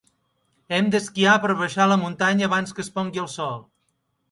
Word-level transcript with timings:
Em 0.77 0.89
d'esquiar 0.95 1.35
per 1.43 1.51
baixar 1.59 1.87
la 1.93 1.99
muntanya 2.05 2.51
abans 2.51 2.77
que 2.79 2.85
es 2.87 2.93
pongui 2.99 3.25
el 3.27 3.31
sol. 3.37 3.65